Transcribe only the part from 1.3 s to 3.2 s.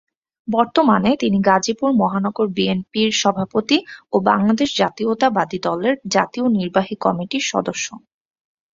গাজীপুর মহানগর বিএনপির